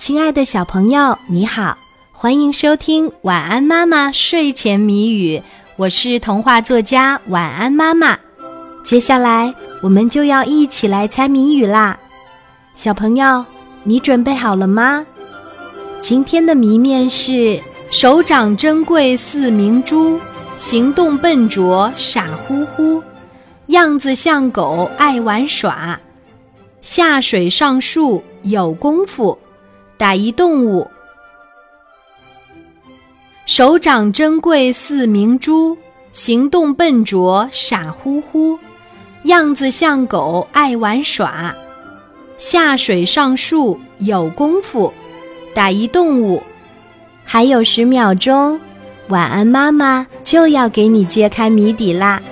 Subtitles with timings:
[0.00, 1.76] 亲爱的小朋友，你好，
[2.10, 5.36] 欢迎收听《晚安妈妈睡前谜语》，
[5.76, 8.18] 我是童话作家晚安妈妈。
[8.82, 11.98] 接下来我们就要一起来猜谜语啦，
[12.74, 13.44] 小朋友，
[13.84, 15.04] 你准备好了吗？
[16.00, 17.60] 今天的谜面是：
[17.90, 20.18] 手掌珍贵似明珠，
[20.56, 23.02] 行动笨拙傻乎乎，
[23.66, 26.00] 样子像狗爱玩耍，
[26.80, 29.38] 下水上树有功夫。
[30.00, 30.90] 打一动物，
[33.44, 35.76] 手掌珍贵似明珠，
[36.10, 38.58] 行动笨拙傻乎乎，
[39.24, 41.54] 样子像狗爱玩耍，
[42.38, 44.90] 下水上树有功夫。
[45.52, 46.42] 打一动物，
[47.26, 48.58] 还有十秒钟，
[49.10, 52.22] 晚安妈妈就要给你揭开谜底啦。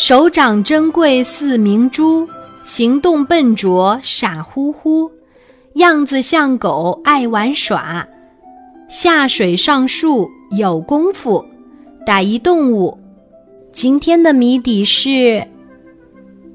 [0.00, 2.26] 手掌珍贵似明珠，
[2.62, 5.10] 行动笨拙傻乎乎，
[5.74, 8.08] 样子像狗爱玩耍，
[8.88, 11.44] 下水上树有功夫。
[12.06, 12.98] 打一动物，
[13.72, 15.46] 今天的谜底是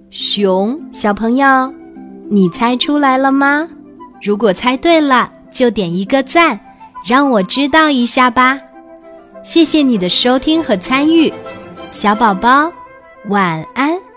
[0.10, 0.82] 熊。
[0.92, 1.72] 小朋友，
[2.28, 3.70] 你猜出来了吗？
[4.24, 6.60] 如果猜对了，就点一个赞，
[7.06, 8.60] 让我知道一下吧。
[9.44, 11.32] 谢谢你的收听和参与，
[11.92, 12.72] 小宝宝。
[13.28, 14.15] 晚安。